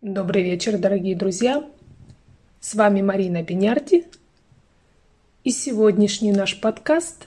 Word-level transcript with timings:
Добрый 0.00 0.44
вечер, 0.44 0.78
дорогие 0.78 1.16
друзья! 1.16 1.68
С 2.60 2.76
вами 2.76 3.02
Марина 3.02 3.42
Бенярди. 3.42 4.06
И 5.42 5.50
сегодняшний 5.50 6.30
наш 6.30 6.60
подкаст 6.60 7.26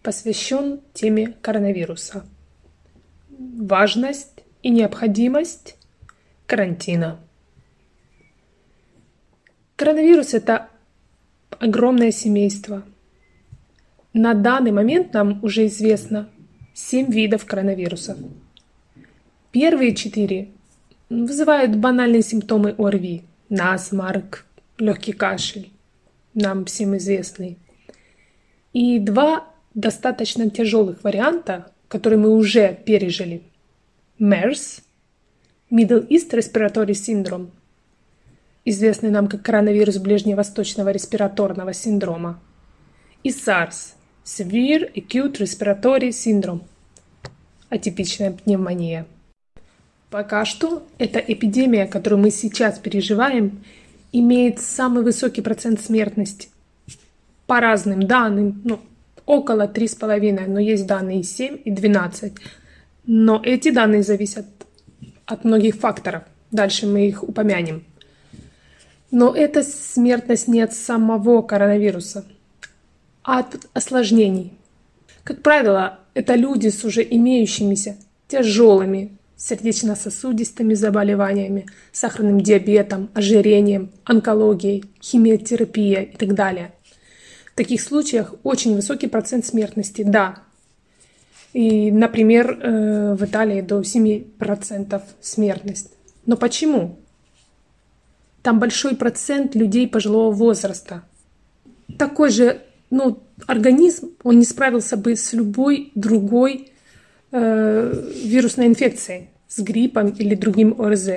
посвящен 0.00 0.80
теме 0.92 1.34
коронавируса. 1.42 2.24
Важность 3.30 4.44
и 4.62 4.70
необходимость 4.70 5.76
карантина. 6.46 7.18
Коронавирус– 9.74 10.34
это 10.34 10.68
огромное 11.58 12.12
семейство. 12.12 12.84
На 14.12 14.34
данный 14.34 14.70
момент 14.70 15.14
нам 15.14 15.42
уже 15.42 15.66
известно 15.66 16.28
7 16.74 17.10
видов 17.10 17.44
коронавирусов. 17.44 18.18
Первые 19.50 19.96
четыре 19.96 20.51
вызывают 21.12 21.76
банальные 21.76 22.22
симптомы 22.22 22.74
ОРВИ, 22.78 23.22
насморк, 23.48 24.46
легкий 24.78 25.12
кашель, 25.12 25.70
нам 26.34 26.64
всем 26.64 26.96
известный. 26.96 27.58
И 28.72 28.98
два 28.98 29.46
достаточно 29.74 30.48
тяжелых 30.48 31.04
варианта, 31.04 31.70
которые 31.88 32.18
мы 32.18 32.30
уже 32.30 32.74
пережили. 32.86 33.42
MERS, 34.18 34.82
Middle 35.70 36.06
East 36.08 36.30
Respiratory 36.32 36.92
Syndrome, 36.92 37.50
известный 38.64 39.10
нам 39.10 39.28
как 39.28 39.42
коронавирус 39.42 39.98
ближневосточного 39.98 40.90
респираторного 40.90 41.72
синдрома, 41.72 42.40
и 43.22 43.30
SARS, 43.30 43.94
Severe 44.24 44.92
Acute 44.94 45.38
Respiratory 45.38 46.08
Syndrome, 46.08 46.62
атипичная 47.68 48.32
пневмония– 48.32 49.06
Пока 50.12 50.44
что 50.44 50.86
эта 50.98 51.18
эпидемия, 51.20 51.86
которую 51.86 52.20
мы 52.20 52.30
сейчас 52.30 52.78
переживаем, 52.78 53.64
имеет 54.12 54.60
самый 54.60 55.02
высокий 55.02 55.40
процент 55.40 55.80
смертности. 55.80 56.48
По 57.46 57.60
разным 57.60 58.02
данным, 58.02 58.60
ну, 58.62 58.80
около 59.24 59.66
3,5, 59.66 60.48
но 60.48 60.60
есть 60.60 60.86
данные 60.86 61.20
и 61.20 61.22
7, 61.22 61.60
и 61.64 61.70
12. 61.70 62.34
Но 63.06 63.40
эти 63.42 63.70
данные 63.70 64.02
зависят 64.02 64.44
от 65.24 65.44
многих 65.44 65.76
факторов. 65.76 66.24
Дальше 66.50 66.86
мы 66.86 67.08
их 67.08 67.22
упомянем. 67.22 67.82
Но 69.10 69.34
эта 69.34 69.62
смертность 69.62 70.46
не 70.46 70.60
от 70.60 70.74
самого 70.74 71.40
коронавируса, 71.40 72.26
а 73.22 73.38
от 73.38 73.66
осложнений. 73.72 74.52
Как 75.24 75.40
правило, 75.40 76.00
это 76.12 76.34
люди 76.34 76.68
с 76.68 76.84
уже 76.84 77.02
имеющимися 77.02 77.96
тяжелыми 78.28 79.16
сердечно-сосудистыми 79.42 80.74
заболеваниями, 80.74 81.66
сахарным 81.90 82.40
диабетом, 82.40 83.10
ожирением, 83.12 83.90
онкологией, 84.04 84.84
химиотерапией 85.02 86.04
и 86.04 86.16
так 86.16 86.34
далее. 86.34 86.72
В 87.52 87.56
таких 87.56 87.82
случаях 87.82 88.34
очень 88.44 88.76
высокий 88.76 89.08
процент 89.08 89.44
смертности, 89.44 90.02
да. 90.02 90.38
И, 91.52 91.90
например, 91.90 92.58
э, 92.62 93.14
в 93.14 93.24
Италии 93.24 93.60
до 93.60 93.82
7% 93.82 95.02
смертность. 95.20 95.90
Но 96.24 96.36
почему? 96.36 96.98
Там 98.42 98.60
большой 98.60 98.94
процент 98.94 99.54
людей 99.54 99.88
пожилого 99.88 100.32
возраста. 100.32 101.02
Такой 101.98 102.30
же 102.30 102.62
ну, 102.90 103.22
организм, 103.46 104.12
он 104.22 104.38
не 104.38 104.44
справился 104.44 104.96
бы 104.96 105.16
с 105.16 105.32
любой 105.32 105.90
другой 105.94 106.71
э, 107.32 108.10
вирусной 108.24 108.66
инфекцией 108.66 109.30
с 109.48 109.58
гриппом 109.60 110.10
или 110.10 110.34
другим 110.34 110.80
ОРЗ. 110.80 111.08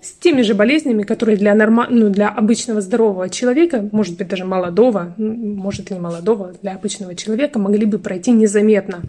С 0.00 0.12
теми 0.12 0.42
же 0.42 0.54
болезнями, 0.54 1.02
которые 1.02 1.36
для, 1.36 1.54
норма... 1.54 1.88
ну, 1.90 2.10
для 2.10 2.28
обычного 2.28 2.80
здорового 2.80 3.28
человека, 3.28 3.88
может 3.92 4.16
быть 4.16 4.28
даже 4.28 4.44
молодого, 4.44 5.14
может 5.16 5.90
и 5.90 5.94
не 5.94 6.00
молодого, 6.00 6.54
для 6.62 6.74
обычного 6.74 7.14
человека 7.14 7.58
могли 7.58 7.86
бы 7.86 7.98
пройти 7.98 8.30
незаметно. 8.30 9.02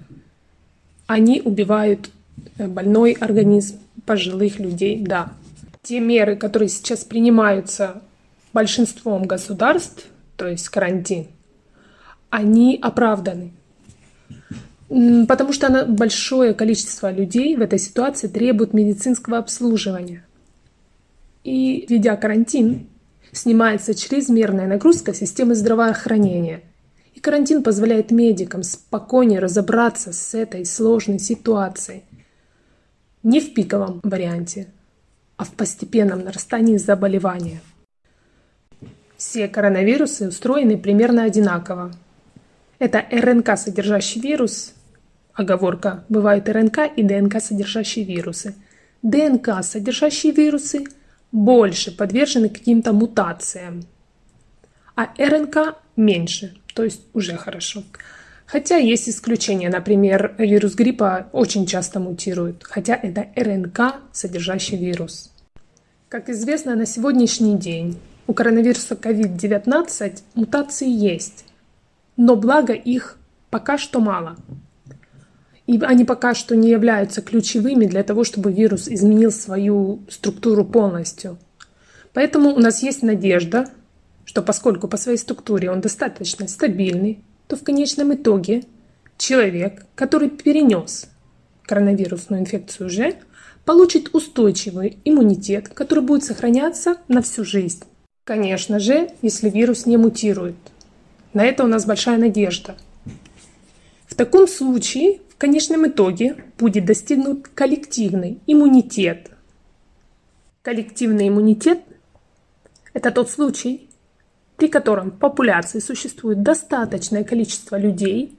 Они 1.05 1.41
убивают 1.43 2.09
э, 2.57 2.67
больной 2.67 3.11
организм 3.19 3.79
пожилых 4.05 4.59
людей, 4.59 5.03
да. 5.05 5.33
Те 5.83 5.99
меры, 5.99 6.35
которые 6.35 6.69
сейчас 6.69 7.03
принимаются 7.03 8.01
большинством 8.53 9.23
государств, 9.23 10.07
то 10.35 10.47
есть 10.47 10.69
карантин, 10.69 11.27
они 12.29 12.79
оправданы. 12.81 13.51
Потому 14.89 15.51
что 15.51 15.85
большое 15.85 16.53
количество 16.53 17.11
людей 17.11 17.55
в 17.57 17.61
этой 17.61 17.77
ситуации 17.77 18.27
требует 18.27 18.73
медицинского 18.73 19.37
обслуживания. 19.37 20.25
И, 21.43 21.85
введя 21.89 22.15
карантин, 22.15 22.87
снимается 23.33 23.93
чрезмерная 23.93 24.67
нагрузка 24.67 25.13
системы 25.13 25.55
здравоохранения. 25.55 26.61
И 27.15 27.19
карантин 27.19 27.63
позволяет 27.63 28.11
медикам 28.11 28.63
спокойнее 28.63 29.39
разобраться 29.39 30.13
с 30.13 30.33
этой 30.33 30.65
сложной 30.65 31.19
ситуацией. 31.19 32.03
Не 33.23 33.41
в 33.41 33.53
пиковом 33.53 33.99
варианте, 34.03 34.67
а 35.35 35.43
в 35.43 35.51
постепенном 35.51 36.23
нарастании 36.23 36.77
заболевания. 36.77 37.61
Все 39.17 39.47
коронавирусы 39.47 40.29
устроены 40.29 40.77
примерно 40.77 41.23
одинаково. 41.23 41.91
Это 42.79 43.03
РНК, 43.11 43.57
содержащий 43.57 44.21
вирус, 44.21 44.73
Оговорка. 45.37 46.03
Бывают 46.09 46.49
РНК 46.49 46.79
и 46.95 47.03
ДНК, 47.03 47.39
содержащие 47.39 48.03
вирусы. 48.03 48.55
ДНК, 49.03 49.63
содержащие 49.63 50.33
вирусы, 50.33 50.85
больше 51.31 51.95
подвержены 51.95 52.49
каким-то 52.49 52.91
мутациям. 52.91 53.83
А 54.95 55.09
РНК 55.15 55.77
меньше, 55.95 56.57
то 56.73 56.83
есть 56.83 57.01
уже 57.13 57.37
хорошо. 57.37 57.83
Хотя 58.47 58.77
есть 58.77 59.07
исключения. 59.07 59.69
Например, 59.69 60.33
вирус 60.39 60.73
гриппа 60.73 61.29
очень 61.31 61.67
часто 61.67 61.99
мутирует, 61.99 62.63
хотя 62.63 62.95
это 62.95 63.27
РНК, 63.35 63.95
содержащий 64.11 64.75
вирус. 64.75 65.31
Как 66.09 66.29
известно, 66.29 66.75
на 66.75 66.87
сегодняшний 66.87 67.57
день 67.57 67.99
у 68.25 68.33
коронавируса 68.33 68.95
COVID-19 68.95 70.19
мутации 70.33 70.89
есть, 70.89 71.45
но 72.15 72.35
благо 72.35 72.73
их 72.73 73.19
пока 73.51 73.77
что 73.77 73.99
мало. 73.99 74.35
И 75.67 75.79
они 75.81 76.05
пока 76.05 76.33
что 76.33 76.55
не 76.55 76.69
являются 76.69 77.21
ключевыми 77.21 77.85
для 77.85 78.03
того, 78.03 78.23
чтобы 78.23 78.51
вирус 78.51 78.87
изменил 78.87 79.31
свою 79.31 80.01
структуру 80.09 80.65
полностью. 80.65 81.37
Поэтому 82.13 82.55
у 82.55 82.59
нас 82.59 82.81
есть 82.81 83.03
надежда, 83.03 83.69
что 84.25 84.41
поскольку 84.41 84.87
по 84.87 84.97
своей 84.97 85.17
структуре 85.17 85.69
он 85.69 85.81
достаточно 85.81 86.47
стабильный, 86.47 87.21
то 87.47 87.55
в 87.55 87.63
конечном 87.63 88.13
итоге 88.13 88.63
человек, 89.17 89.85
который 89.95 90.29
перенес 90.29 91.09
коронавирусную 91.65 92.41
инфекцию 92.41 92.87
уже, 92.87 93.15
получит 93.65 94.15
устойчивый 94.15 94.97
иммунитет, 95.03 95.67
который 95.67 96.03
будет 96.03 96.23
сохраняться 96.23 96.97
на 97.09 97.21
всю 97.21 97.43
жизнь. 97.43 97.83
Конечно 98.23 98.79
же, 98.79 99.09
если 99.21 99.49
вирус 99.49 99.85
не 99.85 99.97
мутирует. 99.97 100.55
На 101.33 101.45
это 101.45 101.65
у 101.65 101.67
нас 101.67 101.85
большая 101.85 102.17
надежда. 102.17 102.77
В 104.07 104.15
таком 104.15 104.47
случае 104.47 105.19
в 105.37 105.39
конечном 105.39 105.85
итоге 105.85 106.35
будет 106.57 106.85
достигнут 106.85 107.47
коллективный 107.49 108.39
иммунитет. 108.47 109.29
Коллективный 110.63 111.27
иммунитет– 111.27 111.81
это 112.95 113.11
тот 113.11 113.29
случай, 113.29 113.87
при 114.57 114.67
котором 114.67 115.11
в 115.11 115.19
популяции 115.19 115.77
существует 115.77 116.41
достаточное 116.41 117.23
количество 117.23 117.77
людей, 117.77 118.35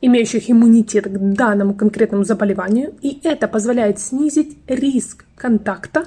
имеющих 0.00 0.48
иммунитет 0.48 1.06
к 1.06 1.18
данному 1.18 1.74
конкретному 1.74 2.22
заболеванию, 2.22 2.94
и 3.02 3.18
это 3.24 3.48
позволяет 3.48 3.98
снизить 3.98 4.58
риск 4.68 5.24
контакта 5.34 6.04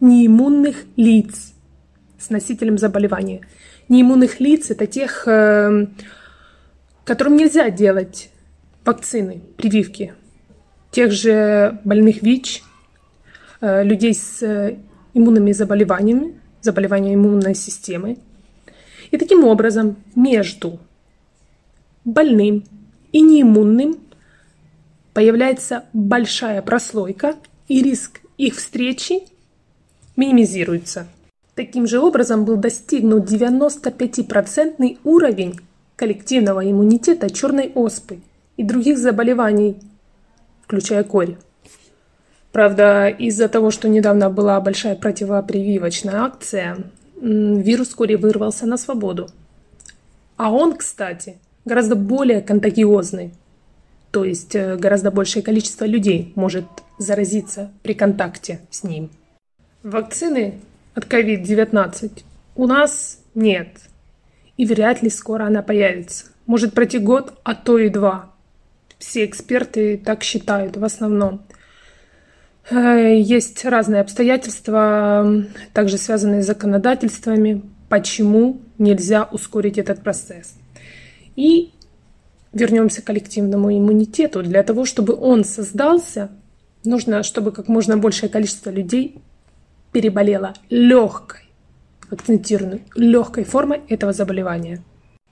неиммунных 0.00 0.86
лиц 0.96 1.52
с 2.18 2.30
носителем 2.30 2.78
заболевания. 2.78 3.42
Неиммунных 3.88 4.40
лиц– 4.40 4.70
это 4.72 4.88
тех, 4.88 5.28
э, 5.28 5.86
которым 7.04 7.36
нельзя 7.36 7.70
делать 7.70 8.30
вакцины, 8.86 9.42
прививки 9.56 10.14
тех 10.90 11.12
же 11.12 11.78
больных 11.84 12.22
ВИЧ, 12.22 12.62
э, 13.60 13.84
людей 13.84 14.14
с 14.14 14.42
э, 14.42 14.78
иммунными 15.12 15.52
заболеваниями, 15.52 16.40
заболеваниями 16.62 17.16
иммунной 17.16 17.54
системы. 17.54 18.16
И 19.10 19.18
таким 19.18 19.44
образом 19.44 19.96
между 20.14 20.78
больным 22.04 22.64
и 23.12 23.20
неиммунным 23.20 23.98
появляется 25.12 25.84
большая 25.92 26.62
прослойка, 26.62 27.34
и 27.68 27.82
риск 27.82 28.20
их 28.38 28.56
встречи 28.56 29.20
минимизируется. 30.16 31.08
Таким 31.54 31.86
же 31.86 32.00
образом 32.00 32.44
был 32.44 32.56
достигнут 32.56 33.30
95% 33.30 34.98
уровень 35.04 35.60
коллективного 35.96 36.70
иммунитета 36.70 37.28
черной 37.28 37.72
оспы– 37.74 38.20
и 38.56 38.62
других 38.62 38.98
заболеваний, 38.98 39.76
включая 40.62 41.04
корь. 41.04 41.36
Правда, 42.52 43.08
из-за 43.08 43.48
того, 43.48 43.70
что 43.70 43.88
недавно 43.88 44.30
была 44.30 44.60
большая 44.60 44.96
противопрививочная 44.96 46.22
акция, 46.22 46.78
вирус 47.20 47.88
вскоре 47.88 48.16
вырвался 48.16 48.66
на 48.66 48.76
свободу. 48.76 49.28
А 50.36 50.50
он, 50.50 50.76
кстати, 50.76 51.36
гораздо 51.64 51.96
более 51.96 52.40
контагиозный. 52.40 53.32
То 54.10 54.24
есть 54.24 54.54
э, 54.54 54.76
гораздо 54.76 55.10
большее 55.10 55.42
количество 55.42 55.84
людей 55.84 56.32
может 56.36 56.64
заразиться 56.98 57.70
при 57.82 57.92
контакте 57.92 58.60
с 58.70 58.82
ним. 58.82 59.10
Вакцины 59.82 60.60
от 60.94 61.04
COVID-19 61.04 62.22
у 62.54 62.66
нас 62.66 63.20
нет. 63.34 63.68
И 64.56 64.64
вряд 64.64 65.02
ли 65.02 65.10
скоро 65.10 65.44
она 65.44 65.60
появится. 65.60 66.26
Может 66.46 66.72
пройти 66.72 66.98
год, 66.98 67.34
а 67.44 67.54
то 67.54 67.78
и 67.78 67.90
два. 67.90 68.32
Все 68.98 69.24
эксперты 69.24 69.98
так 69.98 70.22
считают 70.22 70.76
в 70.76 70.84
основном. 70.84 71.42
Э, 72.70 73.16
есть 73.18 73.64
разные 73.64 74.00
обстоятельства, 74.00 75.44
также 75.72 75.98
связанные 75.98 76.42
с 76.42 76.46
законодательствами, 76.46 77.62
почему 77.88 78.60
нельзя 78.78 79.24
ускорить 79.24 79.78
этот 79.78 80.02
процесс. 80.02 80.54
И 81.36 81.70
вернемся 82.52 83.02
к 83.02 83.04
коллективному 83.04 83.70
иммунитету. 83.70 84.42
Для 84.42 84.62
того, 84.62 84.84
чтобы 84.86 85.14
он 85.14 85.44
создался, 85.44 86.30
нужно, 86.84 87.22
чтобы 87.22 87.52
как 87.52 87.68
можно 87.68 87.96
большее 87.98 88.30
количество 88.30 88.70
людей 88.70 89.16
переболело 89.92 90.54
легкой, 90.70 91.48
акцентированной, 92.10 92.82
легкой 92.94 93.44
формой 93.44 93.82
этого 93.88 94.12
заболевания. 94.12 94.82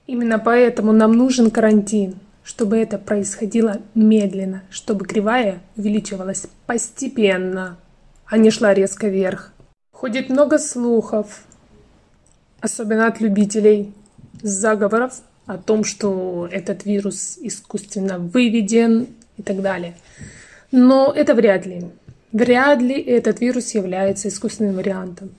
Именно 0.07 0.37
поэтому 0.37 0.91
нам 0.91 1.13
нужен 1.13 1.49
карантин, 1.49 2.15
чтобы 2.45 2.77
это 2.77 2.99
происходило 2.99 3.81
медленно, 3.95 4.61
чтобы 4.69 5.05
кривая 5.05 5.61
увеличивалась 5.75 6.45
постепенно, 6.67 7.77
а 8.27 8.37
не 8.37 8.51
шла 8.51 8.73
резко 8.73 9.07
вверх. 9.07 9.51
Ходит 9.91 10.29
много 10.29 10.59
слухов, 10.59 11.43
особенно 12.61 13.07
от 13.07 13.19
любителей 13.19 13.93
заговоров 14.43 15.21
о 15.47 15.57
том, 15.57 15.83
что 15.83 16.47
этот 16.51 16.85
вирус 16.85 17.39
искусственно 17.41 18.19
выведен 18.19 19.07
и 19.37 19.41
так 19.41 19.61
далее. 19.63 19.95
Но 20.71 21.11
это 21.11 21.33
вряд 21.33 21.65
ли. 21.65 21.85
Вряд 22.31 22.79
ли 22.79 23.01
этот 23.01 23.39
вирус 23.41 23.73
является 23.73 24.27
искусственным 24.27 24.75
вариантом. 24.75 25.31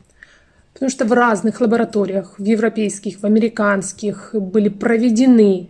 Потому 0.72 0.90
что 0.90 1.04
в 1.04 1.12
разных 1.12 1.60
лабораториях, 1.60 2.38
в 2.38 2.42
европейских, 2.42 3.20
в 3.20 3.24
американских, 3.24 4.30
были 4.34 4.68
проведены 4.68 5.68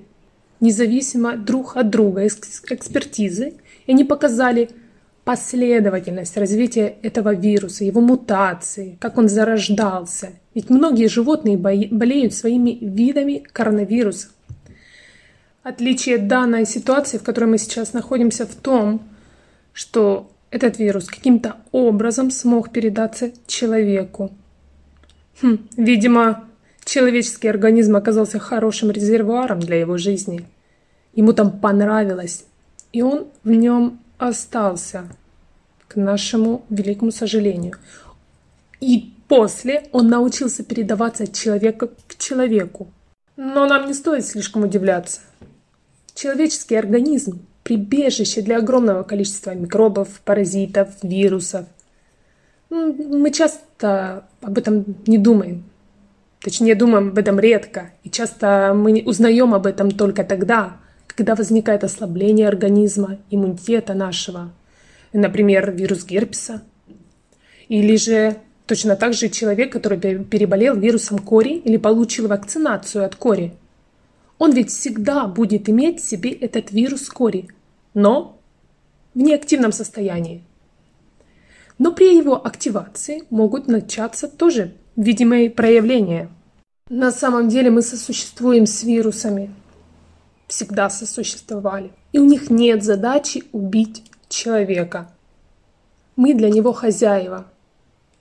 независимо 0.61 1.37
друг 1.37 1.77
от 1.77 1.91
друга 1.91 2.27
экспертизы, 2.27 3.55
и 3.87 3.93
они 3.93 4.05
показали 4.05 4.71
последовательность 5.25 6.37
развития 6.37 6.97
этого 7.03 7.35
вируса, 7.35 7.85
его 7.85 8.01
мутации, 8.01 8.97
как 9.01 9.19
он 9.19 9.29
зарождался. 9.29 10.31
Ведь 10.55 10.71
многие 10.71 11.09
животные 11.09 11.57
болеют 11.57 12.33
своими 12.33 12.79
видами 12.81 13.45
коронавируса. 13.53 14.29
Отличие 15.65 16.19
данной 16.19 16.65
ситуации, 16.65 17.19
в 17.19 17.25
которой 17.25 17.47
мы 17.47 17.59
сейчас 17.59 17.93
находимся, 17.93 18.47
в 18.47 18.55
том, 18.55 19.03
что 19.73 20.31
этот 20.53 20.79
вирус 20.79 21.07
каким-то 21.07 21.57
образом 21.73 22.31
смог 22.31 22.71
передаться 22.71 23.33
человеку. 23.49 24.31
Хм, 25.43 25.59
видимо, 25.77 26.45
человеческий 26.87 27.49
организм 27.49 27.97
оказался 27.97 28.39
хорошим 28.39 28.91
резервуаром 28.91 29.61
для 29.61 29.79
его 29.79 29.99
жизни. 29.99 30.47
Ему 31.15 31.35
там 31.35 31.59
понравилось, 31.59 32.45
и 32.93 33.03
он 33.03 33.27
в 33.45 33.51
нем 33.51 34.01
остался, 34.17 35.09
к 35.89 35.97
нашему 35.97 36.65
великому 36.71 37.11
сожалению. 37.11 37.75
И 38.81 39.13
после 39.29 39.89
он 39.93 40.09
научился 40.09 40.65
передаваться 40.65 41.25
от 41.25 41.35
человека 41.35 41.89
к 41.89 42.17
человеку. 42.17 42.89
Но 43.37 43.67
нам 43.67 43.87
не 43.87 43.95
стоит 43.95 44.25
слишком 44.25 44.63
удивляться. 44.63 45.21
Человеческий 46.15 46.77
организм– 46.77 47.41
прибежище 47.63 48.43
для 48.43 48.59
огромного 48.59 49.03
количества 49.03 49.55
микробов, 49.55 50.21
паразитов, 50.25 50.89
вирусов. 51.03 51.67
Мы 52.71 53.31
часто 53.33 54.25
об 54.41 54.57
этом 54.57 54.85
не 55.07 55.19
думаем. 55.19 55.65
Точнее, 56.47 56.77
думаем 56.77 57.09
об 57.09 57.19
этом 57.19 57.41
редко. 57.41 57.91
И 58.05 58.09
часто 58.09 58.73
мы 58.73 59.03
узнаем 59.05 59.53
об 59.53 59.67
этом 59.67 59.91
только 59.91 60.23
тогда, 60.23 60.77
когда 61.09 61.35
возникает 61.35 61.83
ослабление 61.83 62.47
организма, 62.47 63.19
иммунитета 63.31 63.95
нашего, 63.95 64.53
например, 65.13 65.73
вирус 65.73 66.07
герпеса, 66.07 66.63
или 67.67 67.97
же 67.97 68.37
точно 68.67 68.95
так 68.95 69.13
же 69.13 69.29
человек, 69.29 69.73
который 69.73 69.99
переболел 69.99 70.77
вирусом 70.77 71.19
кори 71.19 71.55
или 71.55 71.79
получил 71.79 72.29
вакцинацию 72.29 73.05
от 73.05 73.17
кори. 73.17 73.53
Он 74.39 74.53
ведь 74.53 74.71
всегда 74.71 75.27
будет 75.27 75.69
иметь 75.69 76.01
в 76.01 76.09
себе 76.09 76.31
этот 76.31 76.71
вирус 76.71 77.09
кори, 77.09 77.49
но 77.93 78.39
в 79.15 79.19
неактивном 79.19 79.73
состоянии. 79.73 80.45
Но 81.79 81.91
при 81.91 82.17
его 82.17 82.37
активации 82.47 83.25
могут 83.31 83.67
начаться 83.67 84.29
тоже 84.29 84.75
видимые 84.95 85.51
проявления. 85.51 86.31
На 86.89 87.11
самом 87.11 87.49
деле 87.49 87.71
мы 87.71 87.83
сосуществуем 87.83 88.65
с 88.65 88.85
вирусами, 88.85 89.53
всегда 90.47 90.89
сосуществовали. 90.89 91.91
И 92.13 92.21
у 92.21 92.25
них 92.25 92.49
нет 92.49 92.85
задачи 92.85 93.43
убить 93.51 94.05
человека. 94.29 95.11
Мы 96.15 96.33
для 96.33 96.49
него 96.49 96.73
хозяева. 96.73 97.47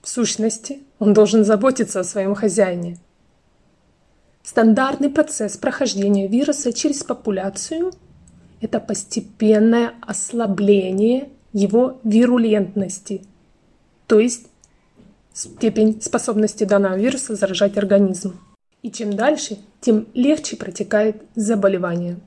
В 0.02 0.08
сущности, 0.08 0.82
он 0.98 1.12
должен 1.12 1.44
заботиться 1.44 2.00
о 2.00 2.04
своем 2.04 2.34
хозяине. 2.34 2.98
Стандартный 4.42 5.10
процесс 5.10 5.56
прохождения 5.56 6.26
вируса 6.26 6.72
через 6.72 7.04
популяцию– 7.04 7.92
это 8.60 8.80
постепенное 8.80 9.94
ослабление 10.00 11.30
его 11.52 12.00
вирулентности, 12.02 13.22
то 14.08 14.18
есть 14.18 14.46
степень 15.32 16.02
способности 16.02 16.64
данного 16.64 16.96
вируса 16.96 17.36
заражать 17.36 17.78
организм. 17.78 18.38
И 18.86 18.90
чем 18.92 19.16
дальше, 19.16 19.58
тем 19.80 20.06
легче 20.14 20.56
протекает 20.56 21.20
заболевание. 21.34 22.20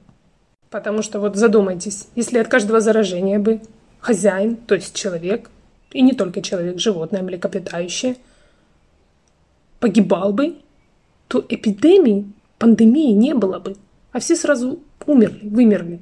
Потому 0.69 1.01
что 1.01 1.21
вот 1.21 1.37
задумайтесь, 1.37 2.09
если 2.15 2.37
от 2.37 2.49
каждого 2.49 2.81
заражения 2.81 3.39
бы 3.39 3.61
хозяин, 4.01 4.57
то 4.57 4.75
есть 4.75 4.93
человек, 4.93 5.49
и 5.93 6.01
не 6.01 6.11
только 6.11 6.41
человек, 6.41 6.77
животное, 6.77 7.21
млекопитающее, 7.21 8.17
погибал 9.79 10.33
бы, 10.33 10.57
то 11.29 11.41
эпидемии, 11.47 12.29
пандемии 12.57 13.13
не 13.13 13.33
было 13.33 13.59
бы, 13.59 13.77
а 14.11 14.19
все 14.19 14.35
сразу 14.35 14.79
умерли, 15.05 15.47
вымерли. 15.47 16.01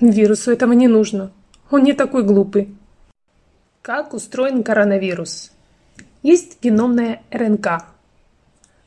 Вирусу 0.00 0.50
этого 0.50 0.72
не 0.72 0.88
нужно. 0.88 1.30
Он 1.70 1.82
не 1.82 1.92
такой 1.92 2.22
глупый. 2.22 2.74
Как 3.82 4.14
устроен 4.14 4.62
коронавирус? 4.62 5.52
Есть 6.22 6.56
геномная 6.62 7.20
РНК, 7.30 7.84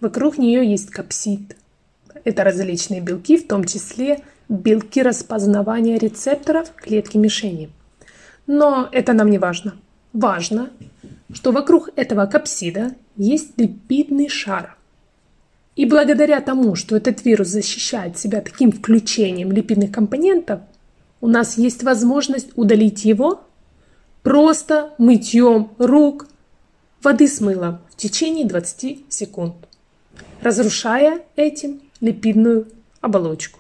Вокруг 0.04 0.38
нее 0.38 0.70
есть 0.70 0.90
капсид. 0.90 1.56
Это 2.26 2.44
различные 2.44 3.00
белки, 3.00 3.38
в 3.38 3.48
том 3.48 3.64
числе 3.64 4.20
белки 4.50 5.02
распознавания 5.02 5.98
рецепторов 5.98 6.74
клетки 6.76 7.16
мишени. 7.16 7.70
Но 8.46 8.90
это 8.92 9.14
нам 9.14 9.30
не 9.30 9.38
важно. 9.38 9.76
Важно, 10.12 10.72
что 11.34 11.54
вокруг 11.54 11.90
этого 11.96 12.26
капсида 12.26 12.96
есть 13.16 13.58
липидный 13.58 14.28
шар. 14.28 14.76
И 15.78 15.86
благодаря 15.86 16.42
тому, 16.42 16.76
что 16.76 16.98
этот 16.98 17.24
вирус 17.24 17.48
защищает 17.48 18.18
себя 18.18 18.42
таким 18.42 18.74
включением 18.74 19.54
липидных 19.54 19.94
компонентов, 19.94 20.60
у 21.22 21.28
нас 21.28 21.58
есть 21.58 21.82
возможность 21.82 22.50
удалить 22.58 23.06
его 23.06 23.46
просто 24.22 24.94
мытьем 24.98 25.72
рук 25.78 26.28
воды 27.02 27.30
с 27.30 27.40
мылом 27.40 27.80
в 27.90 27.96
течение 27.96 28.46
20 28.46 29.06
секунд 29.08 29.56
разрушая 30.44 31.22
этим 31.36 31.82
липидную 32.02 32.68
оболочку. 33.02 33.60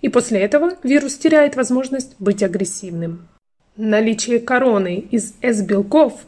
И 0.00 0.08
после 0.08 0.40
этого 0.40 0.76
вирус 0.82 1.16
теряет 1.16 1.56
возможность 1.56 2.14
быть 2.18 2.42
агрессивным. 2.42 3.28
Наличие 3.76 4.38
короны 4.40 4.96
из 5.10 5.34
S-белков, 5.40 6.20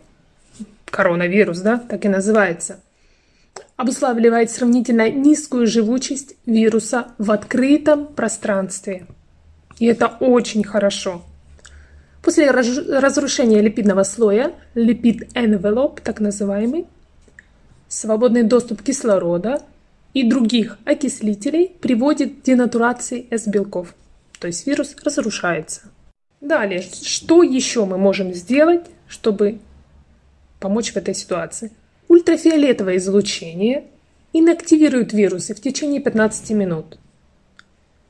коронавирус, 0.87 1.61
да, 1.61 1.79
так 1.79 2.05
и 2.05 2.09
называется, 2.09 2.81
обуславливает 3.77 4.51
сравнительно 4.51 5.11
низкую 5.11 5.67
живучесть 5.67 6.37
вируса 6.47 7.09
в 7.19 7.31
открытом 7.31 8.07
пространстве. 8.07 9.07
И 9.79 9.87
это 9.87 10.07
очень 10.07 10.65
хорошо. 10.65 11.23
После 12.23 12.51
разрушения 12.51 13.61
липидного 13.61 14.03
слоя, 14.05 14.55
липид 14.75 15.37
envelope, 15.37 16.01
так 16.03 16.21
называемый, 16.21 16.87
свободный 17.89 18.45
доступ 18.45 18.83
кислорода 18.83 19.61
и 20.15 20.23
других 20.23 20.79
окислителей 20.85 21.73
приводит 21.81 22.41
к 22.41 22.43
денатурации 22.43 23.27
S-белков, 23.31 23.95
то 24.39 24.47
есть 24.47 24.67
вирус 24.67 24.97
разрушается. 25.05 25.83
Далее, 26.41 26.83
что 26.83 27.43
еще 27.43 27.85
мы 27.85 27.99
можем 27.99 28.33
сделать, 28.33 28.87
чтобы 29.09 29.59
помочь 30.61 30.93
в 30.93 30.97
этой 30.97 31.15
ситуации. 31.15 31.73
Ультрафиолетовое 32.09 32.97
излучение 32.97 33.85
инактивирует 34.33 35.13
вирусы 35.13 35.55
в 35.55 35.61
течение 35.61 36.01
15 36.01 36.51
минут. 36.51 36.99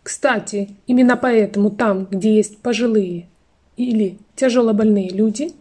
Кстати, 0.03 0.77
именно 0.87 1.17
поэтому 1.17 1.71
там, 1.71 2.07
где 2.11 2.35
есть 2.35 2.59
пожилые 2.59 3.29
или 3.77 4.19
тяжелобольные 4.37 5.09
люди, 5.09 5.53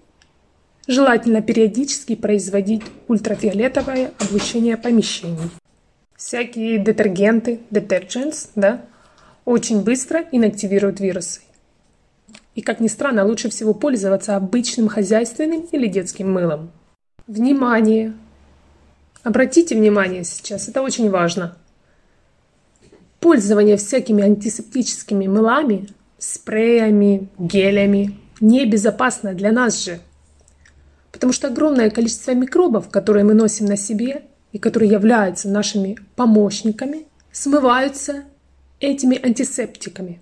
желательно 0.88 1.42
периодически 1.42 2.16
производить 2.16 2.82
ультрафиолетовое 3.08 4.12
облучение 4.20 4.76
помещений. 4.76 5.50
Всякие 6.26 6.80
детергенты, 6.80 7.60
detergents, 7.70 8.48
да, 8.56 8.86
очень 9.44 9.84
быстро 9.84 10.24
инактивируют 10.32 11.02
вирусы. 11.02 11.42
И, 12.56 12.62
как 12.62 12.80
ни 12.80 12.88
странно, 12.88 13.26
лучше 13.26 13.50
всего 13.50 13.74
пользоваться 13.74 14.38
обычным 14.38 14.88
хозяйственным 14.88 15.68
или 15.74 15.86
детским 15.88 16.32
мылом. 16.32 16.72
Внимание! 17.28 18.14
Обратите 19.24 19.76
внимание 19.76 20.24
сейчас, 20.24 20.70
это 20.70 20.82
очень 20.82 21.10
важно. 21.10 21.58
Пользование 23.20 23.76
всякими 23.76 24.24
антисептическими 24.24 25.28
мылами, 25.28 25.90
спреями, 26.20 27.28
гелями 27.38 28.18
небезопасно 28.40 29.34
для 29.34 29.52
нас 29.52 29.84
же. 29.84 30.00
Потому 31.12 31.34
что 31.34 31.50
огромное 31.50 31.90
количество 31.90 32.32
микробов, 32.32 32.88
которые 32.88 33.26
мы 33.26 33.34
носим 33.34 33.66
на 33.66 33.76
себе, 33.76 34.24
и 34.54 34.60
которые 34.60 34.90
являются 34.90 35.50
нашими 35.50 35.98
помощниками, 36.16 37.08
смываются 37.32 38.24
этими 38.80 39.20
антисептиками. 39.22 40.22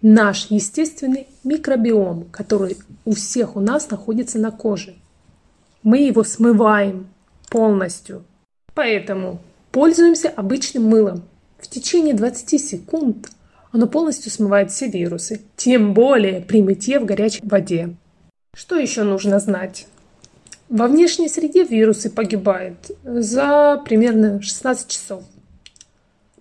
Наш 0.00 0.46
естественный 0.50 1.26
микробиом, 1.44 2.24
который 2.30 2.78
у 3.04 3.14
всех 3.14 3.56
у 3.56 3.60
нас 3.60 3.90
находится 3.90 4.38
на 4.38 4.52
коже. 4.52 4.94
Мы 5.82 5.98
его 5.98 6.22
смываем 6.22 7.08
полностью. 7.50 8.24
Поэтому 8.74 9.40
пользуемся 9.72 10.28
обычным 10.28 10.84
мылом. 10.84 11.22
В 11.58 11.66
течение 11.66 12.14
20 12.14 12.60
секунд 12.60 13.30
оно 13.72 13.88
полностью 13.88 14.30
смывает 14.30 14.70
все 14.70 14.88
вирусы, 14.88 15.40
тем 15.56 15.92
более 15.92 16.40
при 16.40 16.62
мытье 16.62 17.00
в 17.00 17.04
горячей 17.04 17.40
воде. 17.42 17.96
Что 18.54 18.76
еще 18.76 19.02
нужно 19.02 19.40
знать? 19.40 19.86
Во 20.68 20.88
внешней 20.88 21.28
среде 21.28 21.62
вирусы 21.62 22.10
погибают 22.10 22.90
за 23.04 23.80
примерно 23.84 24.42
16 24.42 24.88
часов 24.88 25.22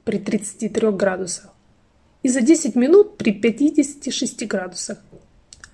при 0.04 0.18
33 0.18 0.90
градусах 0.92 1.54
и 2.24 2.30
за 2.30 2.42
10 2.42 2.76
минут 2.76 3.18
при 3.18 3.32
56 3.32 4.48
градусах. 4.48 4.98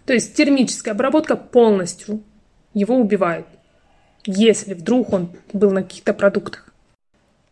То 0.06 0.14
есть 0.14 0.36
термическая 0.36 0.94
обработка 0.94 1.38
полностью 1.38 2.22
его 2.74 2.98
убивает, 2.98 3.46
если 4.26 4.74
вдруг 4.74 5.14
он 5.14 5.30
был 5.54 5.72
на 5.72 5.84
каких-то 5.84 6.14
продуктах. 6.14 6.74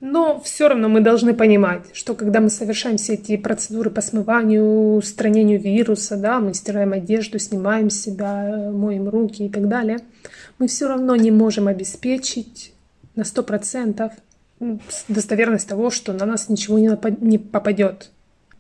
Но 0.02 0.40
все 0.42 0.70
равно 0.70 0.88
мы 0.88 1.02
должны 1.02 1.34
понимать, 1.34 1.84
что 1.94 2.14
когда 2.14 2.40
мы 2.40 2.50
совершаем 2.50 2.98
все 2.98 3.14
эти 3.14 3.36
процедуры 3.36 3.90
по 3.90 4.02
смыванию, 4.02 4.96
устранению 4.96 5.62
вируса, 5.62 6.18
да, 6.18 6.40
мы 6.40 6.54
стираем 6.54 6.94
одежду, 6.94 7.38
снимаем 7.38 7.90
себя, 7.90 8.72
моем 8.72 9.08
руки 9.10 9.46
и 9.46 9.50
так 9.50 9.68
далее, 9.68 10.00
мы 10.60 10.68
все 10.68 10.88
равно 10.88 11.16
не 11.16 11.32
можем 11.32 11.68
обеспечить 11.68 12.74
на 13.16 13.24
100% 13.24 14.12
достоверность 15.08 15.68
того, 15.68 15.90
что 15.90 16.14
на 16.14 16.26
нас 16.26 16.50
ничего 16.50 16.78
не, 16.78 16.92
не 17.26 17.38
попадет. 17.38 18.12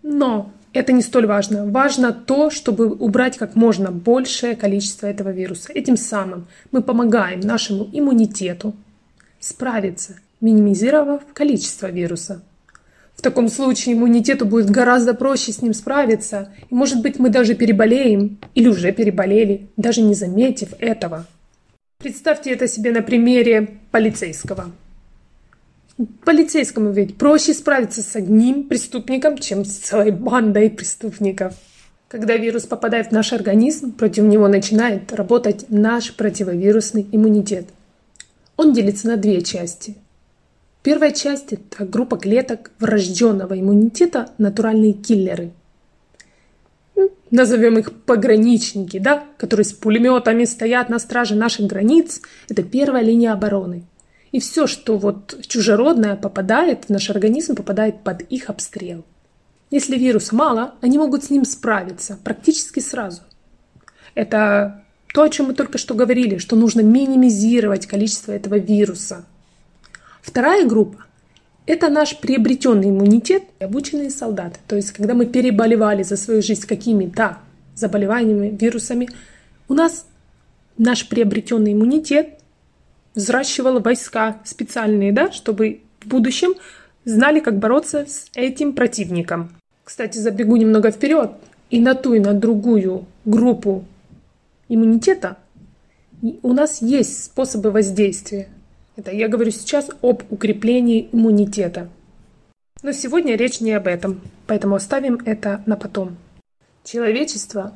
Но 0.02 0.52
это 0.74 0.94
не 0.94 1.02
столь 1.02 1.28
важно. 1.28 1.66
Важно 1.66 2.14
то, 2.14 2.50
чтобы 2.50 2.88
убрать 2.88 3.38
как 3.38 3.56
можно 3.56 3.92
большее 3.92 4.56
количество 4.56 5.08
этого 5.08 5.30
вируса. 5.30 5.72
Этим 5.74 5.98
самым 5.98 6.48
мы 6.72 6.82
помогаем 6.82 7.42
нашему 7.42 7.88
иммунитету 7.92 8.74
справиться 9.40 10.16
минимизировав 10.42 11.22
количество 11.34 11.88
вируса. 11.88 12.42
В 13.16 13.22
таком 13.22 13.50
случае 13.50 13.96
иммунитету 13.96 14.46
будет 14.46 14.70
гораздо 14.70 15.14
проще 15.14 15.52
с 15.52 15.62
ним 15.62 15.74
справиться, 15.74 16.50
и 16.70 16.74
может 16.74 17.02
быть 17.02 17.20
мы 17.20 17.30
даже 17.30 17.54
переболеем 17.54 18.38
или 18.56 18.70
уже 18.70 18.94
переболели, 18.94 19.68
даже 19.76 20.02
не 20.02 20.14
заметив 20.14 20.70
этого. 20.80 21.26
Представьте 22.00 22.52
это 22.52 22.68
себе 22.68 22.92
на 22.92 23.02
примере 23.02 23.80
полицейского. 23.92 24.72
Полицейскому 26.24 26.92
ведь 26.92 27.18
проще 27.18 27.54
справиться 27.54 28.02
с 28.02 28.16
одним 28.16 28.70
преступником, 28.70 29.38
чем 29.38 29.66
с 29.66 29.74
целой 29.76 30.12
бандой 30.12 30.70
преступников. 30.70 31.54
Когда 32.08 32.38
вирус 32.38 32.64
попадает 32.64 33.08
в 33.08 33.12
наш 33.12 33.34
организм, 33.34 33.92
против 33.92 34.24
него 34.24 34.48
начинает 34.48 35.12
работать 35.14 35.66
наш 35.70 36.16
противовирусный 36.16 37.06
иммунитет. 37.12 37.68
Он 38.56 38.74
делится 38.74 39.08
на 39.08 39.18
две 39.18 39.42
части– 39.42 39.96
Первая 40.82 41.12
часть– 41.12 41.48
это 41.52 41.84
группа 41.84 42.18
клеток 42.18 42.72
врожденного 42.80 43.60
иммунитета 43.60 44.32
«натуральные 44.38 44.94
киллеры». 44.94 45.52
Назовем 47.32 47.78
их 47.78 47.94
пограничники, 47.94 48.98
да, 48.98 49.24
которые 49.38 49.66
с 49.66 49.74
пулеметами 49.74 50.46
стоят 50.46 50.90
на 50.90 51.00
страже 51.00 51.36
наших 51.36 51.68
границ. 51.68 52.22
Это 52.48 52.64
первая 52.64 53.04
линия 53.04 53.34
обороны. 53.34 53.86
И 54.32 54.40
все, 54.40 54.68
что 54.68 54.98
вот 54.98 55.38
чужеродное 55.48 56.16
попадает 56.16 56.86
в 56.86 56.90
наш 56.90 57.10
организм, 57.10 57.56
попадает 57.56 58.04
под 58.04 58.22
их 58.22 58.50
обстрел. 58.50 59.06
Если 59.72 59.98
вируса 59.98 60.36
мало, 60.36 60.76
они 60.82 60.98
могут 60.98 61.24
с 61.24 61.30
ним 61.30 61.46
справиться 61.46 62.18
практически 62.24 62.80
сразу. 62.80 63.22
Это 64.16 64.84
то, 65.14 65.24
о 65.24 65.30
чем 65.30 65.48
мы 65.48 65.54
только 65.54 65.78
что 65.78 65.94
говорили, 65.94 66.38
что 66.38 66.56
нужно 66.56 66.82
минимизировать 66.82 67.86
количество 67.86 68.32
этого 68.32 68.58
вируса– 68.58 69.26
Вторая 70.22 70.66
группа– 70.68 71.06
это 71.70 71.90
наш 71.90 72.18
приобретенный 72.18 72.90
иммунитет 72.90 73.44
обученные 73.60 74.10
солдаты. 74.10 74.60
То 74.68 74.76
есть, 74.76 74.92
когда 74.92 75.14
мы 75.14 75.28
переболевали 75.28 76.02
за 76.02 76.18
свою 76.18 76.42
жизнь 76.42 76.66
какими-то 76.66 77.38
заболеваниями, 77.76 78.58
вирусами, 78.60 79.08
у 79.68 79.76
нас 79.76 80.08
наш 80.80 81.08
приобретенный 81.08 81.74
иммунитет 81.74 82.40
взращивал 83.14 83.82
войска 83.82 84.40
специальные, 84.46 85.12
да, 85.12 85.32
чтобы 85.32 85.82
в 86.00 86.08
будущем 86.08 86.56
знали, 87.06 87.40
как 87.40 87.60
бороться 87.60 88.08
с 88.08 88.32
этим 88.34 88.74
противником. 88.74 89.52
Кстати, 89.84 90.18
забегу 90.18 90.56
немного 90.56 90.90
вперед. 90.90 91.34
И 91.70 91.80
на 91.80 91.94
ту, 91.94 92.16
и 92.16 92.20
на 92.20 92.34
другую 92.34 93.06
группу 93.26 93.86
иммунитета 94.70 95.38
у 96.42 96.54
нас 96.54 96.82
есть 96.82 97.26
способы 97.26 97.70
воздействия. 97.70 98.48
Это 99.00 99.12
я 99.12 99.30
говорю 99.30 99.50
сейчас 99.50 99.90
об 100.02 100.24
укреплении 100.30 101.08
иммунитета. 101.14 101.88
Но 102.84 102.92
сегодня 102.92 103.38
речь 103.38 103.62
не 103.62 103.72
об 103.72 103.88
этом, 103.88 104.20
поэтому 104.46 104.76
оставим 104.76 105.22
это 105.24 105.64
на 105.66 105.78
потом. 105.78 106.18
Человечество 106.84 107.72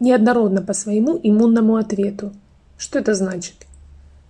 неоднородно 0.00 0.60
по 0.60 0.72
своему 0.72 1.20
иммунному 1.22 1.76
ответу. 1.76 2.32
Что 2.76 2.98
это 2.98 3.14
значит? 3.14 3.54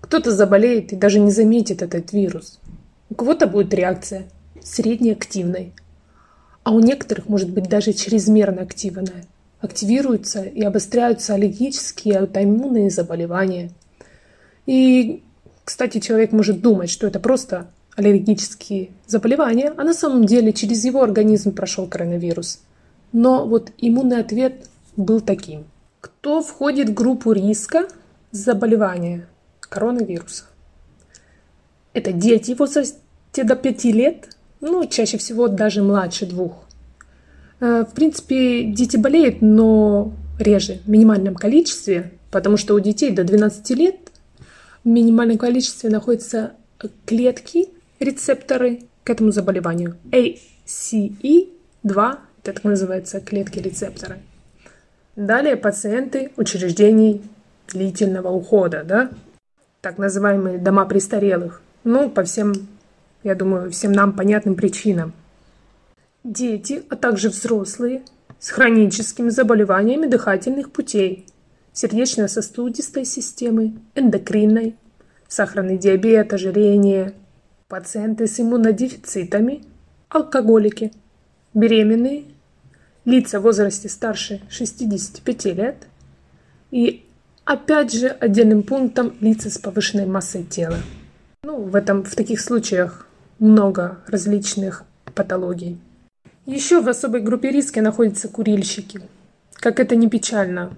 Кто-то 0.02 0.30
заболеет 0.30 0.92
и 0.92 0.96
даже 0.96 1.20
не 1.20 1.30
заметит 1.30 1.80
этот 1.80 2.12
вирус. 2.12 2.60
У 3.08 3.14
кого-то 3.14 3.46
будет 3.46 3.72
реакция 3.72 4.26
среднеактивной, 4.62 5.72
а 6.64 6.72
у 6.72 6.80
некоторых 6.80 7.30
может 7.30 7.48
быть 7.48 7.66
даже 7.70 7.94
чрезмерно 7.94 8.60
активная. 8.60 9.24
Активируются 9.62 10.42
и 10.42 10.60
обостряются 10.60 11.32
аллергические 11.32 12.12
и 12.12 12.16
аутоиммунные 12.18 12.90
заболевания. 12.90 13.70
И 14.66 15.22
кстати, 15.70 16.00
человек 16.00 16.32
может 16.32 16.60
думать, 16.60 16.90
что 16.90 17.06
это 17.06 17.20
просто 17.20 17.68
аллергические 17.94 18.90
заболевания, 19.06 19.72
а 19.76 19.84
на 19.84 19.94
самом 19.94 20.24
деле 20.24 20.52
через 20.52 20.84
его 20.84 21.00
организм 21.00 21.52
прошел 21.52 21.86
коронавирус. 21.86 22.58
Но 23.12 23.46
вот 23.46 23.70
иммунный 23.78 24.18
ответ 24.18 24.66
был 24.96 25.20
таким. 25.20 25.66
Кто 26.00 26.42
входит 26.42 26.88
в 26.88 26.94
группу 26.94 27.30
риска 27.30 27.86
заболевания 28.32 29.28
коронавируса? 29.60 30.46
Это 31.92 32.10
дети 32.10 32.56
в 32.56 32.58
возрасте 32.58 33.44
до 33.44 33.54
5 33.54 33.84
лет, 33.84 34.36
ну, 34.60 34.84
чаще 34.88 35.18
всего 35.18 35.46
даже 35.46 35.84
младше 35.84 36.26
двух. 36.26 36.64
Э, 37.60 37.84
в 37.88 37.94
принципе, 37.94 38.64
дети 38.64 38.96
болеют, 38.96 39.40
но 39.40 40.12
реже, 40.36 40.80
в 40.84 40.90
минимальном 40.90 41.36
количестве, 41.36 42.10
потому 42.32 42.56
что 42.56 42.74
у 42.74 42.80
детей 42.80 43.12
до 43.12 43.22
12 43.22 43.70
лет 43.76 43.99
в 44.84 44.88
минимальном 44.88 45.38
количестве 45.38 45.90
находятся 45.90 46.54
клетки, 47.04 47.68
рецепторы 47.98 48.82
к 49.04 49.10
этому 49.10 49.30
заболеванию. 49.32 49.96
ACE2, 50.10 51.48
это 51.82 52.18
так 52.42 52.64
называется, 52.64 53.20
клетки-рецепторы. 53.20 54.20
Далее 55.16 55.56
пациенты 55.56 56.32
учреждений 56.36 57.22
длительного 57.68 58.28
ухода, 58.28 58.84
да, 58.84 59.10
так 59.80 59.98
называемые 59.98 60.58
дома 60.58 60.86
престарелых. 60.86 61.62
Ну, 61.84 62.10
по 62.10 62.22
всем, 62.24 62.52
я 63.22 63.34
думаю, 63.34 63.70
всем 63.70 63.92
нам 63.92 64.12
понятным 64.12 64.54
причинам. 64.54 65.12
Дети, 66.24 66.82
а 66.88 66.96
также 66.96 67.30
взрослые 67.30 68.02
с 68.38 68.50
хроническими 68.50 69.30
заболеваниями 69.30 70.06
дыхательных 70.06 70.70
путей, 70.70 71.26
сердечно-сосудистой 71.72 73.04
системы, 73.04 73.74
эндокринной, 73.94 74.76
сахарный 75.28 75.78
диабет, 75.78 76.32
ожирение, 76.32 77.14
пациенты 77.68 78.26
с 78.26 78.40
иммунодефицитами, 78.40 79.64
алкоголики, 80.08 80.92
беременные, 81.54 82.24
лица 83.04 83.40
в 83.40 83.44
возрасте 83.44 83.88
старше 83.88 84.40
65 84.50 85.44
лет 85.46 85.76
и, 86.70 87.06
опять 87.44 87.92
же, 87.92 88.08
отдельным 88.08 88.62
пунктом 88.62 89.14
лица 89.20 89.50
с 89.50 89.58
повышенной 89.58 90.06
массой 90.06 90.44
тела. 90.44 90.78
Ну, 91.42 91.62
в, 91.62 91.74
этом, 91.76 92.04
в 92.04 92.14
таких 92.14 92.40
случаях 92.40 93.06
много 93.38 93.98
различных 94.06 94.84
патологий. 95.14 95.80
Еще 96.46 96.80
в 96.80 96.88
особой 96.88 97.20
группе 97.20 97.50
риска 97.50 97.80
находятся 97.80 98.28
курильщики. 98.28 99.00
Как 99.54 99.78
это 99.80 99.96
не 99.96 100.08
печально. 100.08 100.72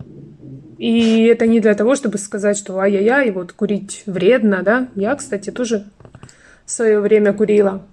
И 0.82 1.26
это 1.26 1.46
не 1.46 1.60
для 1.60 1.76
того, 1.76 1.94
чтобы 1.94 2.18
сказать, 2.18 2.58
что 2.58 2.80
ай-яй-яй, 2.80 3.30
вот 3.30 3.52
курить 3.52 4.02
вредно, 4.06 4.64
да. 4.64 4.88
Я, 4.96 5.14
кстати, 5.14 5.50
тоже 5.52 5.84
в 6.66 6.70
свое 6.72 6.98
время 6.98 7.32
курила. 7.32 7.86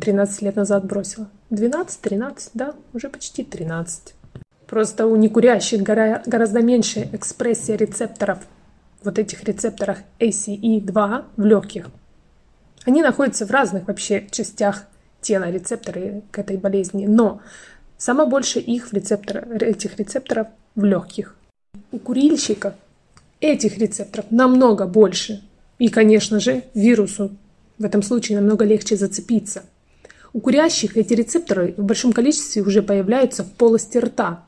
13 0.00 0.42
лет 0.42 0.56
назад 0.56 0.84
бросила. 0.84 1.28
12, 1.50 2.00
13, 2.00 2.50
да, 2.54 2.74
уже 2.92 3.08
почти 3.08 3.44
13. 3.44 4.14
Просто 4.66 5.06
у 5.06 5.14
некурящих 5.14 5.84
гораздо 5.84 6.60
меньше 6.60 7.08
экспрессия 7.12 7.76
рецепторов, 7.76 8.40
вот 9.04 9.20
этих 9.20 9.44
рецепторах 9.44 9.98
ACE2 10.18 11.24
в 11.36 11.44
легких. 11.44 11.86
Они 12.84 13.00
находятся 13.00 13.46
в 13.46 13.52
разных 13.52 13.86
вообще 13.86 14.26
частях 14.32 14.86
тела, 15.20 15.48
рецепторы 15.52 16.22
к 16.32 16.40
этой 16.40 16.56
болезни, 16.56 17.06
но 17.06 17.40
самое 17.96 18.28
больше 18.28 18.58
их 18.58 18.88
в 18.88 18.92
рецептор, 18.92 19.46
этих 19.62 19.98
рецепторов 19.98 20.48
в 20.78 20.84
легких. 20.84 21.34
У 21.92 21.98
курильщиков 21.98 22.72
этих 23.40 23.78
рецепторов 23.78 24.26
намного 24.30 24.86
больше. 24.86 25.42
И, 25.78 25.88
конечно 25.88 26.40
же, 26.40 26.64
вирусу 26.74 27.30
в 27.78 27.84
этом 27.84 28.02
случае 28.02 28.38
намного 28.40 28.64
легче 28.64 28.96
зацепиться– 28.96 29.62
у 30.32 30.40
курящих 30.40 30.96
эти 30.96 31.14
рецепторы 31.14 31.74
в 31.76 31.82
большом 31.82 32.12
количестве 32.12 32.62
уже 32.62 32.82
появляются 32.82 33.44
в 33.44 33.50
полости 33.50 33.98
рта. 33.98 34.44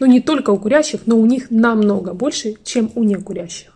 Но 0.00 0.06
не 0.06 0.20
только 0.20 0.50
у 0.50 0.58
курящих, 0.58 1.06
но 1.06 1.16
у 1.16 1.26
них 1.26 1.50
намного 1.50 2.12
больше, 2.12 2.56
чем 2.64 2.90
у 2.94 3.04
некурящих. 3.04 3.72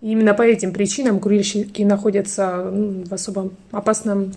И 0.00 0.10
именно 0.12 0.34
по 0.34 0.42
этим 0.42 0.72
причинам 0.72 1.18
курильщики 1.20 1.82
находятся 1.82 2.70
в 2.70 3.12
особо 3.12 3.50
опасном 3.70 4.34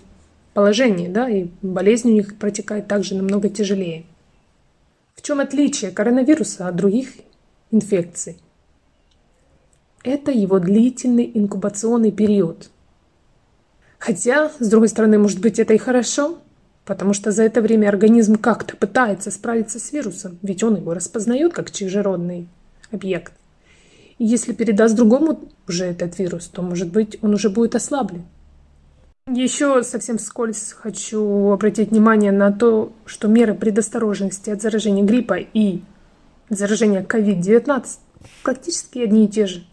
положении, 0.54 1.08
да, 1.08 1.28
и 1.28 1.48
болезнь 1.62 2.08
у 2.10 2.12
них 2.12 2.36
протекает 2.36 2.88
также 2.88 3.14
намного 3.14 3.48
тяжелее. 3.50 4.04
В 5.18 5.22
чем 5.22 5.40
отличие 5.40 5.90
коронавируса 5.90 6.68
от 6.68 6.76
других 6.76 7.10
инфекций? 7.70 8.40
Это 10.02 10.30
его 10.30 10.58
длительный 10.60 11.30
инкубационный 11.34 12.12
период– 12.12 12.70
Хотя, 13.98 14.50
с 14.58 14.68
другой 14.68 14.88
стороны, 14.88 15.18
может 15.18 15.40
быть, 15.40 15.58
это 15.58 15.74
и 15.74 15.78
хорошо, 15.78 16.38
потому 16.84 17.12
что 17.12 17.32
за 17.32 17.42
это 17.42 17.60
время 17.60 17.88
организм 17.88 18.36
как-то 18.36 18.76
пытается 18.76 19.30
справиться 19.30 19.78
с 19.80 19.92
вирусом, 19.92 20.38
ведь 20.42 20.62
он 20.62 20.76
его 20.76 20.94
распознает 20.94 21.52
как 21.52 21.70
чужеродный 21.70 22.48
объект. 22.92 23.32
И 24.18 24.24
если 24.24 24.52
передаст 24.52 24.94
другому 24.94 25.40
уже 25.68 25.84
этот 25.84 26.18
вирус, 26.18 26.46
то, 26.46 26.62
может 26.62 26.90
быть, 26.90 27.18
он 27.22 27.34
уже 27.34 27.50
будет 27.50 27.74
ослаблен. 27.74 28.24
Еще 29.34 29.82
совсем 29.82 30.16
вскользь 30.16 30.72
хочу 30.72 31.50
обратить 31.50 31.90
внимание 31.90 32.32
на 32.32 32.50
то, 32.50 32.92
что 33.04 33.28
меры 33.28 33.54
предосторожности 33.54 34.48
от 34.48 34.62
заражения 34.62 35.04
гриппа 35.04 35.36
и 35.38 35.82
заражения 36.48 37.02
COVID-19 37.02 37.84
практически 38.42 39.00
одни 39.00 39.26
и 39.26 39.28
те 39.28 39.46
же. 39.46 39.64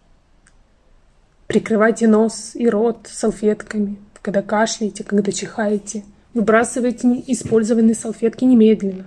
Прикрывайте 1.47 2.07
нос 2.07 2.51
и 2.53 2.67
рот 2.67 3.07
салфетками, 3.09 3.97
когда 4.21 4.41
кашляете, 4.41 5.05
когда 5.05 5.31
чихаете. 5.31 6.03
Выбрасывайте 6.33 7.23
использованные 7.27 7.95
салфетки 7.95 8.43
немедленно. 8.43 9.05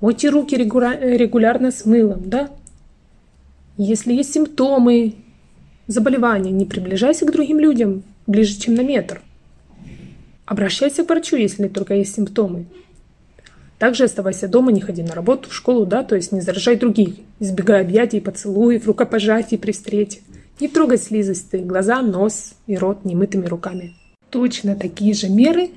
Мойте 0.00 0.28
руки 0.30 0.56
регулярно 0.56 1.70
с 1.70 1.84
мылом, 1.84 2.28
да? 2.28 2.50
Если 3.76 4.12
есть 4.12 4.32
симптомы 4.32 5.14
заболевания, 5.86 6.50
не 6.50 6.64
приближайся 6.64 7.26
к 7.26 7.30
другим 7.30 7.60
людям 7.60 8.02
ближе, 8.26 8.58
чем 8.58 8.74
на 8.74 8.80
метр. 8.80 9.22
Обращайся 10.52 11.04
к 11.04 11.08
врачу, 11.08 11.36
если 11.36 11.68
только 11.68 11.94
есть 11.94 12.14
симптомы. 12.14 12.66
Также 13.78 14.04
оставайся 14.04 14.48
дома, 14.48 14.70
не 14.70 14.80
ходи 14.80 15.02
на 15.02 15.14
работу, 15.14 15.48
в 15.48 15.54
школу, 15.54 15.86
да, 15.86 16.02
то 16.02 16.14
есть 16.14 16.30
не 16.30 16.42
заражай 16.42 16.76
других, 16.76 17.14
избегай 17.40 17.80
объятий, 17.80 18.20
поцелуев, 18.20 18.86
рукопожатий 18.86 19.58
при 19.58 19.72
встрече. 19.72 20.20
Не 20.60 20.68
трогай 20.68 20.98
слизистые 20.98 21.64
глаза, 21.64 22.02
нос 22.02 22.54
и 22.66 22.76
рот 22.76 23.04
немытыми 23.04 23.46
руками 23.46 23.94
точно 24.32 24.74
такие 24.74 25.14
же 25.14 25.28
меры, 25.28 25.70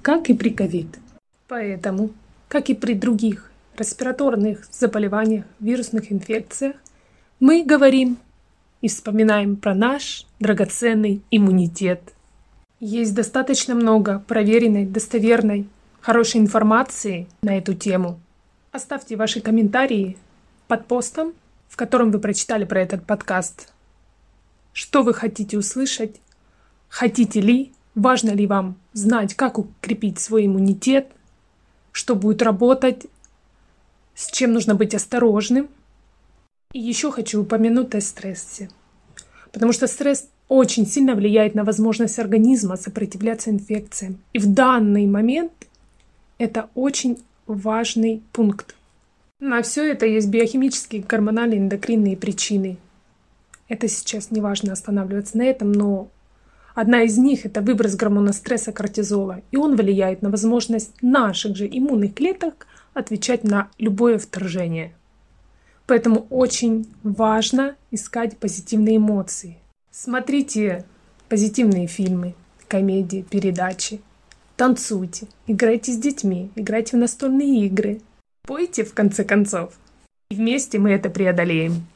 как 0.00 0.30
и 0.30 0.34
при 0.34 0.50
ковид. 0.50 0.98
Поэтому, 1.46 2.10
как 2.48 2.70
и 2.70 2.74
при 2.74 2.94
других 2.94 3.52
респираторных 3.78 4.66
заболеваниях, 4.70 5.44
вирусных 5.60 6.10
инфекциях, 6.10 6.76
мы 7.38 7.62
говорим 7.62 8.16
и 8.80 8.88
вспоминаем 8.88 9.56
про 9.56 9.74
наш 9.74 10.26
драгоценный 10.40 11.22
иммунитет. 11.30 12.11
Есть 12.84 13.14
достаточно 13.14 13.76
много 13.76 14.18
проверенной, 14.26 14.84
достоверной, 14.84 15.68
хорошей 16.00 16.40
информации 16.40 17.28
на 17.42 17.56
эту 17.56 17.74
тему. 17.74 18.18
Оставьте 18.72 19.14
ваши 19.14 19.40
комментарии 19.40 20.18
под 20.66 20.86
постом, 20.86 21.32
в 21.68 21.76
котором 21.76 22.10
вы 22.10 22.18
прочитали 22.18 22.64
про 22.64 22.80
этот 22.80 23.06
подкаст. 23.06 23.72
Что 24.72 25.02
вы 25.02 25.14
хотите 25.14 25.56
услышать? 25.56 26.20
Хотите 26.88 27.40
ли 27.40 27.72
Важно 27.94 28.30
ли 28.30 28.46
вам 28.46 28.76
знать, 28.94 29.34
как 29.34 29.58
укрепить 29.58 30.18
свой 30.18 30.46
иммунитет, 30.46 31.12
что 31.90 32.14
будет 32.14 32.40
работать, 32.40 33.06
с 34.14 34.30
чем 34.30 34.52
нужно 34.52 34.74
быть 34.74 34.94
осторожным. 34.94 35.68
И 36.72 36.80
еще 36.80 37.12
хочу 37.12 37.42
упомянуть 37.42 37.94
о 37.94 38.00
стрессе. 38.00 38.70
Потому 39.52 39.72
что 39.72 39.86
стресс 39.86 40.26
очень 40.52 40.86
сильно 40.86 41.14
влияет 41.14 41.54
на 41.54 41.64
возможность 41.64 42.18
организма 42.18 42.76
сопротивляться 42.76 43.50
инфекциям. 43.50 44.18
И 44.34 44.38
в 44.38 44.52
данный 44.52 45.06
момент 45.06 45.52
это 46.38 46.68
очень 46.74 47.18
важный 47.46 48.22
пункт. 48.32 48.74
На 49.40 49.62
все 49.62 49.90
это 49.90 50.04
есть 50.06 50.28
биохимические, 50.28 51.02
гормональные, 51.08 51.58
эндокринные 51.58 52.16
причины. 52.16 52.76
Это 53.68 53.88
сейчас 53.88 54.30
не 54.30 54.40
важно 54.40 54.72
останавливаться 54.72 55.38
на 55.38 55.44
этом, 55.44 55.72
но 55.72 56.08
Одна 56.74 57.02
из 57.02 57.18
них– 57.18 57.44
это 57.44 57.60
выброс 57.60 57.96
гормона 57.96 58.32
стресса 58.32 58.72
кортизола, 58.72 59.42
и 59.50 59.58
он 59.58 59.76
влияет 59.76 60.22
на 60.22 60.30
возможность 60.30 60.94
наших 61.02 61.54
же 61.54 61.68
иммунных 61.70 62.14
клеток 62.14 62.66
отвечать 62.94 63.44
на 63.44 63.68
любое 63.78 64.18
вторжение. 64.18 64.94
Поэтому 65.86 66.26
очень 66.30 66.86
важно 67.02 67.76
искать 67.90 68.38
позитивные 68.38 68.96
эмоции. 68.96 69.58
Смотрите 69.94 70.86
позитивные 71.28 71.86
фильмы, 71.86 72.34
комедии, 72.66 73.26
передачи. 73.28 74.00
Танцуйте, 74.56 75.28
играйте 75.46 75.92
с 75.92 75.98
детьми, 75.98 76.50
играйте 76.54 76.96
в 76.96 77.00
настольные 77.00 77.66
игры. 77.66 78.00
Пойте, 78.46 78.84
в 78.84 78.94
конце 78.94 79.22
концов. 79.22 79.74
И 80.30 80.34
вместе 80.34 80.78
мы 80.78 80.92
это 80.92 81.10
преодолеем. 81.10 81.86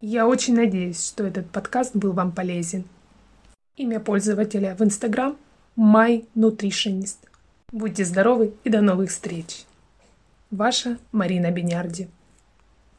Я 0.00 0.28
очень 0.28 0.54
надеюсь, 0.54 1.04
что 1.04 1.26
этот 1.26 1.50
подкаст 1.50 1.96
был 1.96 2.12
вам 2.12 2.30
полезен. 2.30 2.84
Имя 3.76 3.98
пользователя 3.98 4.76
в 4.76 4.82
Instagram– 4.82 5.36
MyNutritionist. 5.76 7.18
Будьте 7.72 8.04
здоровы 8.04 8.54
и 8.62 8.70
до 8.70 8.82
новых 8.82 9.10
встреч! 9.10 9.64
Ваша 10.52 10.96
Марина 11.10 11.50
Бенярди. 11.50 12.08